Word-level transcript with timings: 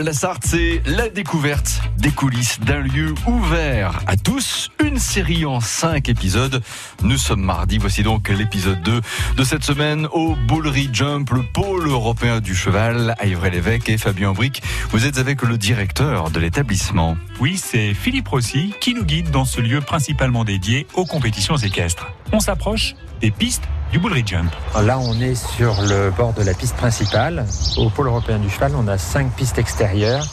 la 0.00 0.12
Sarthe, 0.12 0.44
c'est 0.46 0.82
la 0.86 1.08
découverte 1.08 1.80
des 1.98 2.10
coulisses 2.10 2.60
d'un 2.60 2.80
lieu 2.80 3.14
ouvert 3.26 4.00
à 4.06 4.16
tous. 4.16 4.70
Une 4.84 4.98
série 4.98 5.44
en 5.44 5.60
cinq 5.60 6.08
épisodes. 6.08 6.62
Nous 7.02 7.16
sommes 7.16 7.42
mardi, 7.42 7.78
voici 7.78 8.02
donc 8.02 8.28
l'épisode 8.28 8.80
2 8.82 9.00
de 9.36 9.44
cette 9.44 9.64
semaine 9.64 10.06
au 10.12 10.34
Boulerie 10.46 10.90
Jump, 10.92 11.30
le 11.30 11.42
pôle 11.42 11.88
européen 11.88 12.40
du 12.40 12.54
cheval, 12.54 13.14
à 13.18 13.26
Ivray-l'Évêque 13.26 13.88
et 13.88 13.98
Fabien 13.98 14.32
Bric. 14.32 14.62
Vous 14.90 15.06
êtes 15.06 15.18
avec 15.18 15.42
le 15.42 15.58
directeur 15.58 16.30
de 16.30 16.40
l'établissement. 16.40 17.16
Oui, 17.40 17.56
c'est 17.56 17.94
Philippe 17.94 18.28
Rossi 18.28 18.74
qui 18.80 18.94
nous 18.94 19.04
guide 19.04 19.30
dans 19.30 19.44
ce 19.44 19.60
lieu 19.60 19.80
principalement 19.80 20.44
dédié 20.44 20.86
aux 20.94 21.06
compétitions 21.06 21.56
équestres. 21.56 22.08
On 22.32 22.40
s'approche 22.40 22.94
des 23.20 23.30
pistes 23.30 23.64
du 23.92 23.98
Bullry 23.98 24.22
Jump. 24.26 24.52
Là, 24.82 24.98
on 24.98 25.18
est 25.20 25.34
sur 25.34 25.80
le 25.82 26.10
bord 26.10 26.32
de 26.32 26.42
la 26.42 26.54
piste 26.54 26.76
principale. 26.76 27.46
Au 27.76 27.88
pôle 27.90 28.08
européen 28.08 28.38
du 28.38 28.50
cheval, 28.50 28.72
on 28.76 28.86
a 28.88 28.98
cinq 28.98 29.32
pistes 29.32 29.58
extérieures 29.58 30.26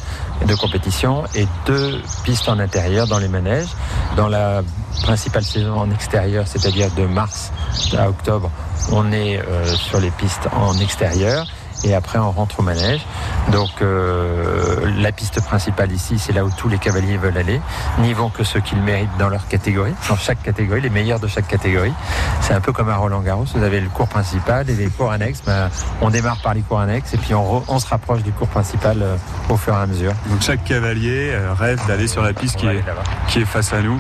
de 0.46 0.56
compétition 0.56 1.24
et 1.36 1.48
deux 1.66 2.02
pistes 2.24 2.50
en 2.50 2.60
intérieur 2.60 3.08
dans 3.08 3.20
les 3.20 3.30
manèges. 3.30 3.70
Dans 4.18 4.28
la 4.28 4.62
principale 5.04 5.44
saison 5.44 5.76
en 5.76 5.92
extérieur, 5.92 6.48
c'est-à-dire 6.48 6.92
de 6.92 7.06
mars 7.06 7.52
à 7.98 8.10
octobre, 8.10 8.52
on 8.92 9.12
est 9.12 9.40
euh, 9.40 9.66
sur 9.76 10.00
les 10.00 10.12
pistes 10.12 10.48
en 10.52 10.78
extérieur 10.80 11.48
et 11.84 11.94
après 11.94 12.20
on 12.20 12.32
rentre 12.32 12.60
au 12.60 12.64
manège. 12.64 13.06
Donc 13.52 13.82
euh, 13.82 14.55
la 14.88 15.12
piste 15.12 15.42
principale 15.42 15.92
ici, 15.92 16.20
c'est 16.20 16.34
là 16.34 16.46
où 16.46 16.50
tous 16.58 16.70
les 16.70 16.78
cavaliers 16.78 17.18
veulent 17.18 17.38
aller. 17.38 17.62
N'y 18.00 18.14
vont 18.14 18.30
que 18.30 18.44
ceux 18.44 18.60
qu'ils 18.60 18.82
méritent 18.82 19.18
dans 19.20 19.30
leur 19.30 19.48
catégorie, 19.48 19.94
dans 20.10 20.18
chaque 20.18 20.42
catégorie, 20.44 20.82
les 20.82 20.90
meilleurs 20.90 21.20
de 21.20 21.28
chaque 21.28 21.48
catégorie. 21.48 21.94
C'est 22.42 22.54
un 22.54 22.62
peu 22.62 22.72
comme 22.72 22.90
à 22.90 22.98
Roland 22.98 23.22
Garros, 23.22 23.46
vous 23.54 23.64
avez 23.64 23.80
le 23.80 23.90
cours 23.90 24.08
principal 24.08 24.70
et 24.70 24.76
les 24.76 24.88
cours 24.88 25.12
annexes. 25.12 25.42
Ben, 25.46 25.70
on 26.02 26.10
démarre 26.10 26.38
par 26.42 26.54
les 26.54 26.62
cours 26.62 26.80
annexes 26.80 27.14
et 27.14 27.18
puis 27.18 27.34
on, 27.34 27.64
on 27.68 27.80
se 27.80 27.88
rapproche 27.88 28.24
du 28.24 28.32
cours 28.32 28.48
principal 28.48 29.02
euh, 29.02 29.16
au 29.50 29.58
fur 29.58 29.74
et 29.74 29.78
à 29.78 29.86
mesure. 29.86 30.14
Donc 30.30 30.42
chaque 30.42 30.64
cavalier 30.64 31.32
euh, 31.32 31.54
rêve 31.54 31.80
d'aller 31.88 32.08
sur 32.08 32.22
la 32.22 32.34
piste 32.34 32.58
qui 32.58 32.68
est, 32.68 32.84
qui 33.28 33.40
est 33.40 33.46
face 33.46 33.74
à 33.74 33.82
nous. 33.82 34.00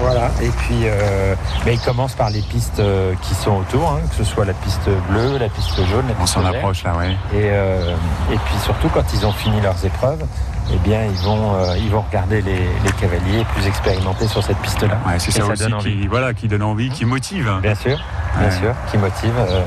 Voilà, 0.00 0.30
et 0.42 0.48
puis 0.48 0.80
euh, 0.84 1.34
mais 1.66 1.74
il 1.74 1.80
commence 1.80 2.14
par 2.14 2.30
les 2.30 2.40
pistes 2.40 2.80
euh, 2.80 3.12
qui 3.22 3.34
sont 3.34 3.56
autour, 3.58 3.90
hein, 3.92 4.00
que 4.08 4.16
ce 4.16 4.24
soit 4.24 4.44
la 4.46 4.54
piste 4.54 4.88
bleue, 5.10 5.36
la 5.38 5.48
piste 5.48 5.76
jaune, 5.86 6.06
la 6.08 6.14
On 6.18 6.22
piste 6.22 6.34
s'en 6.34 6.40
verte. 6.40 6.56
approche 6.56 6.84
là, 6.84 6.92
oui. 6.98 7.12
Et, 7.34 7.48
euh, 7.50 7.94
et 8.32 8.36
puis 8.36 8.54
surtout 8.64 8.88
quand 8.88 9.04
ils 9.12 9.26
ont 9.26 9.32
fini 9.32 9.60
leurs 9.60 9.84
épreuves, 9.84 10.24
eh 10.72 10.76
bien 10.78 11.00
ils 11.04 11.18
vont, 11.26 11.54
euh, 11.54 11.76
ils 11.76 11.90
vont 11.90 12.00
regarder 12.00 12.40
les, 12.40 12.60
les 12.84 12.92
cavaliers 12.98 13.44
plus 13.54 13.66
expérimentés 13.66 14.26
sur 14.26 14.42
cette 14.42 14.56
piste-là. 14.58 14.98
Ouais, 15.06 15.18
c'est 15.18 15.32
ça, 15.32 15.44
aussi 15.44 15.62
donne 15.62 15.74
envie. 15.74 16.00
qui, 16.00 16.06
voilà, 16.06 16.32
qui 16.32 16.48
donne 16.48 16.62
envie, 16.62 16.88
qui 16.88 17.04
motive. 17.04 17.50
Bien 17.60 17.74
sûr, 17.74 17.98
bien 18.38 18.48
Ouais. 18.48 18.50
sûr, 18.56 18.72
qui 18.90 18.96
motive 18.96 19.34
euh, 19.38 19.62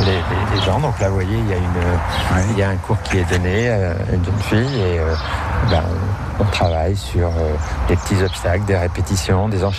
les, 0.00 0.06
les- 0.06 0.56
les 0.58 0.62
gens. 0.66 0.80
Donc 0.80 0.98
là, 1.00 1.08
vous 1.08 1.14
voyez, 1.14 1.38
il 1.38 1.48
y 1.48 1.52
a, 1.54 1.56
une, 1.56 1.62
Ouais. 2.36 2.44
il 2.50 2.58
y 2.58 2.62
a 2.62 2.68
un 2.68 2.76
cours 2.76 3.00
qui 3.04 3.18
est 3.18 3.30
donné 3.32 3.70
à 3.70 3.92
une 4.12 4.22
jeune 4.24 4.38
fille 4.42 4.80
et 4.80 4.98
euh, 4.98 5.14
ben, 5.70 5.82
on 6.40 6.44
travaille 6.44 6.96
sur 6.96 7.26
euh, 7.26 7.54
des 7.88 7.96
petits 7.96 8.22
obstacles, 8.22 8.64
des 8.64 8.76
répétitions, 8.76 9.48
des 9.48 9.64
enchaînements. 9.64 9.77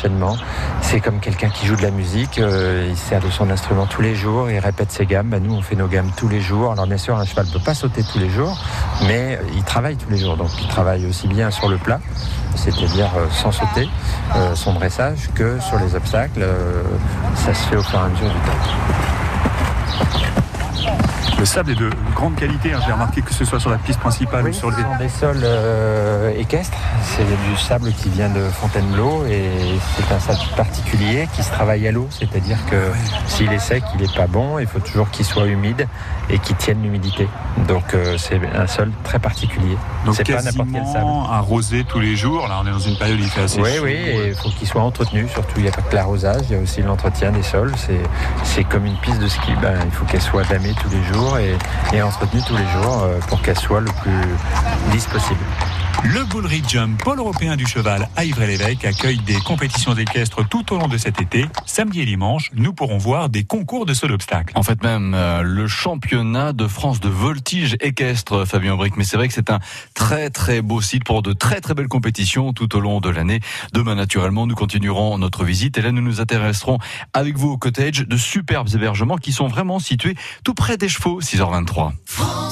C'est 0.81 1.01
comme 1.01 1.19
quelqu'un 1.19 1.49
qui 1.49 1.65
joue 1.65 1.75
de 1.75 1.81
la 1.81 1.91
musique, 1.91 2.39
euh, 2.39 2.87
il 2.89 2.97
sert 2.97 3.19
de 3.19 3.29
son 3.29 3.49
instrument 3.49 3.85
tous 3.85 4.01
les 4.01 4.15
jours, 4.15 4.49
il 4.49 4.59
répète 4.59 4.91
ses 4.91 5.05
gammes. 5.05 5.27
Ben, 5.27 5.43
nous, 5.43 5.53
on 5.53 5.61
fait 5.61 5.75
nos 5.75 5.87
gammes 5.87 6.11
tous 6.15 6.29
les 6.29 6.39
jours. 6.39 6.71
Alors 6.71 6.87
bien 6.87 6.97
sûr, 6.97 7.17
un 7.17 7.25
cheval 7.25 7.47
ne 7.47 7.51
peut 7.51 7.59
pas 7.59 7.73
sauter 7.73 8.03
tous 8.03 8.17
les 8.17 8.29
jours, 8.29 8.57
mais 9.07 9.39
il 9.55 9.63
travaille 9.63 9.97
tous 9.97 10.09
les 10.09 10.17
jours. 10.17 10.37
Donc 10.37 10.49
il 10.61 10.67
travaille 10.67 11.05
aussi 11.05 11.27
bien 11.27 11.51
sur 11.51 11.67
le 11.67 11.77
plat, 11.77 11.99
c'est-à-dire 12.55 13.09
euh, 13.17 13.27
sans 13.29 13.51
sauter, 13.51 13.89
euh, 14.35 14.55
son 14.55 14.73
dressage, 14.73 15.29
que 15.35 15.59
sur 15.59 15.77
les 15.79 15.95
obstacles. 15.95 16.45
ça 17.35 17.53
se 17.53 17.67
fait 17.67 17.75
au 17.75 17.83
fur 17.83 17.99
et 17.99 18.03
à 18.03 18.07
mesure 18.07 18.29
du 18.29 18.39
temps. 18.39 18.79
Le 21.37 21.45
sable 21.45 21.71
est 21.71 21.75
de 21.75 21.89
grande 22.15 22.35
qualité, 22.35 22.73
hein, 22.73 22.79
j'ai 22.85 22.91
remarqué 22.91 23.21
que 23.21 23.33
ce 23.33 23.45
soit 23.45 23.59
sur 23.61 23.69
la 23.69 23.77
piste 23.77 23.99
principale 23.99 24.47
ou 24.49 24.53
sur 24.53 24.71
ce 24.71 24.77
le 24.77 24.83
sont 24.83 24.95
des 24.99 25.09
sols 25.09 25.41
euh, 25.43 26.31
équestres. 26.37 26.77
C'est 27.03 27.23
du 27.23 27.57
sable 27.57 27.93
qui 27.93 28.09
vient 28.09 28.27
de 28.29 28.41
Fontainebleau 28.49 29.25
et 29.25 29.49
c'est 29.95 30.13
un 30.13 30.19
sable 30.19 30.39
particulier 30.57 31.29
qui 31.33 31.41
se 31.43 31.49
travaille 31.51 31.87
à 31.87 31.91
l'eau. 31.93 32.07
C'est-à-dire 32.09 32.57
que 32.69 32.91
s'il 33.27 33.51
est 33.53 33.59
sec, 33.59 33.83
il 33.95 34.01
n'est 34.01 34.13
pas 34.13 34.27
bon. 34.27 34.59
Il 34.59 34.67
faut 34.67 34.79
toujours 34.79 35.09
qu'il 35.11 35.25
soit 35.25 35.45
humide 35.45 35.87
et 36.29 36.39
qu'il 36.39 36.57
tienne 36.57 36.81
l'humidité. 36.83 37.27
Donc 37.69 37.93
euh, 37.93 38.17
c'est 38.17 38.39
un 38.53 38.67
sol 38.67 38.91
très 39.05 39.19
particulier. 39.19 39.77
Donc 40.05 40.15
c'est 40.15 40.29
pas 40.29 40.41
n'importe 40.41 40.69
quel 40.73 40.85
sable. 40.87 41.05
arrosé 41.31 41.85
tous 41.85 41.99
les 41.99 42.17
jours. 42.17 42.47
Là, 42.49 42.59
on 42.63 42.67
est 42.67 42.71
dans 42.71 42.79
une 42.79 42.97
période 42.97 43.17
où 43.19 43.23
il 43.23 43.29
fait 43.29 43.43
assez 43.43 43.61
Oui, 43.61 43.75
chaud. 43.77 43.83
oui, 43.85 43.91
et 43.93 44.27
il 44.29 44.35
faut 44.35 44.49
qu'il 44.49 44.67
soit 44.67 44.81
entretenu. 44.81 45.25
Surtout, 45.29 45.53
il 45.57 45.63
n'y 45.63 45.69
a 45.69 45.71
pas 45.71 45.81
que 45.83 45.95
l'arrosage, 45.95 46.41
il 46.49 46.55
y 46.55 46.59
a 46.59 46.61
aussi 46.61 46.81
l'entretien 46.81 47.31
des 47.31 47.43
sols. 47.43 47.71
C'est, 47.77 48.01
c'est 48.43 48.65
comme 48.65 48.85
une 48.85 48.97
piste 48.97 49.19
de 49.19 49.27
ski. 49.29 49.53
Ben, 49.61 49.79
il 49.85 49.91
faut 49.91 50.03
qu'elle 50.05 50.21
soit 50.21 50.43
damée 50.49 50.73
tous 50.81 50.89
les 50.89 51.01
jours 51.13 51.18
et, 51.37 51.55
et 51.93 52.01
entretenue 52.01 52.41
tous 52.47 52.55
les 52.55 52.67
jours 52.67 53.03
euh, 53.03 53.19
pour 53.27 53.41
qu'elle 53.41 53.57
soit 53.57 53.81
le 53.81 53.91
plus 54.01 54.21
lisse 54.91 55.05
possible. 55.05 55.39
Le 56.03 56.23
Bullry 56.25 56.63
Jump, 56.67 57.03
pôle 57.03 57.19
européen 57.19 57.55
du 57.55 57.65
cheval 57.65 58.07
à 58.15 58.23
Ivray-l'Évêque, 58.25 58.85
accueille 58.85 59.19
des 59.19 59.37
compétitions 59.39 59.93
équestres 59.95 60.47
tout 60.47 60.73
au 60.73 60.77
long 60.77 60.87
de 60.87 60.97
cet 60.97 61.21
été. 61.21 61.45
Samedi 61.65 62.01
et 62.01 62.05
dimanche, 62.05 62.51
nous 62.53 62.73
pourrons 62.73 62.97
voir 62.97 63.29
des 63.29 63.43
concours 63.43 63.85
de 63.85 63.93
saut 63.93 64.07
d'obstacles. 64.07 64.53
En 64.55 64.63
fait 64.63 64.81
même 64.81 65.13
euh, 65.13 65.41
le 65.41 65.67
championnat 65.67 66.53
de 66.53 66.67
France 66.67 66.99
de 66.99 67.09
voltige 67.09 67.75
équestre, 67.81 68.45
Fabien 68.45 68.75
Bric. 68.75 68.95
Mais 68.97 69.03
c'est 69.03 69.17
vrai 69.17 69.27
que 69.27 69.33
c'est 69.33 69.51
un 69.51 69.59
très 69.93 70.29
très 70.29 70.61
beau 70.61 70.81
site 70.81 71.03
pour 71.03 71.21
de 71.21 71.33
très 71.33 71.61
très 71.61 71.73
belles 71.73 71.87
compétitions 71.87 72.53
tout 72.53 72.75
au 72.75 72.79
long 72.79 73.01
de 73.01 73.09
l'année. 73.09 73.39
Demain 73.73 73.95
naturellement, 73.95 74.47
nous 74.47 74.55
continuerons 74.55 75.17
notre 75.17 75.43
visite 75.43 75.77
et 75.77 75.81
là 75.81 75.91
nous 75.91 76.01
nous 76.01 76.21
intéresserons 76.21 76.79
avec 77.13 77.37
vous 77.37 77.49
au 77.49 77.57
cottage 77.57 78.07
de 78.07 78.17
superbes 78.17 78.69
hébergements 78.73 79.17
qui 79.17 79.31
sont 79.31 79.47
vraiment 79.47 79.79
situés 79.79 80.15
tout 80.43 80.53
près 80.53 80.77
des 80.77 80.89
chevaux. 80.89 81.21
6h23. 81.21 81.91
France 82.05 82.39
Bleu. 82.39 82.48